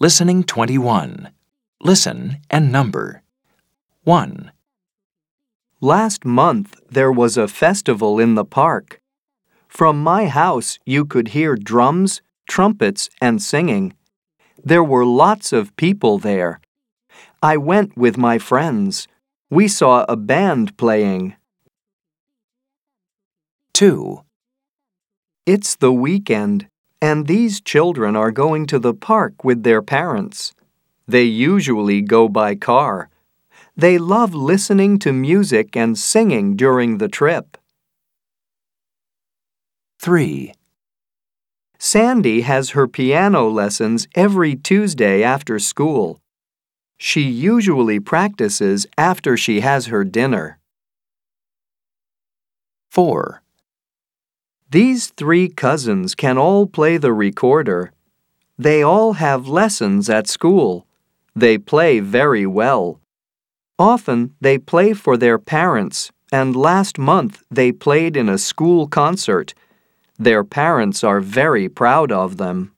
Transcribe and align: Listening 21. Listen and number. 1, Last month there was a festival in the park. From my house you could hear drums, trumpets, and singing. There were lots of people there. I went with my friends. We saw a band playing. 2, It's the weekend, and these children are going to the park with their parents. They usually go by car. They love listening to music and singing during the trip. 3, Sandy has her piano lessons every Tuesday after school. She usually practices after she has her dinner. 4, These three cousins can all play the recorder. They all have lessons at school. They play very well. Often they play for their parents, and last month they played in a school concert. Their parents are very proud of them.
Listening 0.00 0.44
21. 0.44 1.30
Listen 1.80 2.38
and 2.48 2.70
number. 2.70 3.24
1, 4.04 4.52
Last 5.80 6.24
month 6.24 6.80
there 6.88 7.10
was 7.10 7.36
a 7.36 7.48
festival 7.48 8.20
in 8.20 8.36
the 8.36 8.44
park. 8.44 9.00
From 9.66 10.00
my 10.00 10.26
house 10.26 10.78
you 10.86 11.04
could 11.04 11.28
hear 11.28 11.56
drums, 11.56 12.22
trumpets, 12.48 13.10
and 13.20 13.42
singing. 13.42 13.92
There 14.62 14.84
were 14.84 15.04
lots 15.04 15.52
of 15.52 15.74
people 15.74 16.18
there. 16.18 16.60
I 17.42 17.56
went 17.56 17.96
with 17.96 18.16
my 18.16 18.38
friends. 18.38 19.08
We 19.50 19.66
saw 19.66 20.04
a 20.08 20.14
band 20.14 20.76
playing. 20.76 21.34
2, 23.72 24.22
It's 25.44 25.74
the 25.74 25.92
weekend, 25.92 26.68
and 27.00 27.26
these 27.26 27.60
children 27.60 28.16
are 28.16 28.30
going 28.30 28.66
to 28.66 28.78
the 28.78 28.94
park 28.94 29.44
with 29.44 29.62
their 29.62 29.82
parents. 29.82 30.54
They 31.06 31.24
usually 31.24 32.02
go 32.02 32.28
by 32.28 32.54
car. 32.54 33.08
They 33.76 33.98
love 33.98 34.34
listening 34.34 34.98
to 35.00 35.12
music 35.12 35.76
and 35.76 35.98
singing 35.98 36.56
during 36.56 36.98
the 36.98 37.08
trip. 37.08 37.56
3, 40.00 40.52
Sandy 41.78 42.40
has 42.40 42.70
her 42.70 42.88
piano 42.88 43.48
lessons 43.48 44.08
every 44.16 44.56
Tuesday 44.56 45.22
after 45.22 45.60
school. 45.60 46.20
She 46.96 47.22
usually 47.22 48.00
practices 48.00 48.86
after 48.98 49.36
she 49.36 49.60
has 49.60 49.86
her 49.86 50.02
dinner. 50.02 50.58
4, 52.90 53.42
These 54.70 55.06
three 55.16 55.48
cousins 55.48 56.14
can 56.14 56.36
all 56.36 56.66
play 56.66 56.98
the 56.98 57.12
recorder. 57.12 57.90
They 58.58 58.82
all 58.82 59.14
have 59.14 59.48
lessons 59.48 60.10
at 60.10 60.26
school. 60.26 60.86
They 61.34 61.56
play 61.56 62.00
very 62.00 62.44
well. 62.44 63.00
Often 63.78 64.34
they 64.42 64.58
play 64.58 64.92
for 64.92 65.16
their 65.16 65.38
parents, 65.38 66.12
and 66.30 66.54
last 66.54 66.98
month 66.98 67.42
they 67.50 67.72
played 67.72 68.14
in 68.14 68.28
a 68.28 68.36
school 68.36 68.86
concert. 68.86 69.54
Their 70.18 70.44
parents 70.44 71.02
are 71.02 71.20
very 71.20 71.70
proud 71.70 72.12
of 72.12 72.36
them. 72.36 72.72